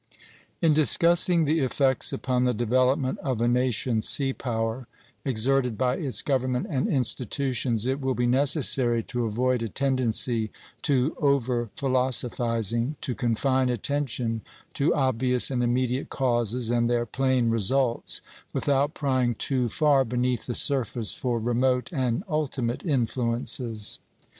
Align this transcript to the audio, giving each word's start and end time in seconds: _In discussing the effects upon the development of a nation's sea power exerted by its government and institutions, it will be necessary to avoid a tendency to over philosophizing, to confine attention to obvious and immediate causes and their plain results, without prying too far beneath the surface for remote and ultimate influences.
_In 0.63 0.73
discussing 0.73 1.45
the 1.45 1.59
effects 1.59 2.11
upon 2.11 2.45
the 2.45 2.55
development 2.55 3.19
of 3.19 3.39
a 3.39 3.47
nation's 3.47 4.09
sea 4.09 4.33
power 4.33 4.87
exerted 5.23 5.77
by 5.77 5.97
its 5.97 6.23
government 6.23 6.65
and 6.71 6.87
institutions, 6.87 7.85
it 7.85 8.01
will 8.01 8.15
be 8.15 8.25
necessary 8.25 9.03
to 9.03 9.25
avoid 9.25 9.61
a 9.61 9.69
tendency 9.69 10.49
to 10.81 11.13
over 11.19 11.69
philosophizing, 11.75 12.95
to 13.01 13.13
confine 13.13 13.69
attention 13.69 14.41
to 14.73 14.91
obvious 14.95 15.51
and 15.51 15.61
immediate 15.61 16.09
causes 16.09 16.71
and 16.71 16.89
their 16.89 17.05
plain 17.05 17.51
results, 17.51 18.21
without 18.53 18.95
prying 18.95 19.35
too 19.35 19.69
far 19.69 20.03
beneath 20.03 20.47
the 20.47 20.55
surface 20.55 21.13
for 21.13 21.37
remote 21.39 21.93
and 21.93 22.23
ultimate 22.27 22.83
influences. 22.83 23.99